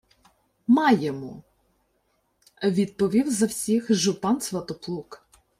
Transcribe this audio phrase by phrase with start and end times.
[0.67, 1.43] —Маємо,—
[2.63, 5.25] відповів за всіх жупан Сватоплук.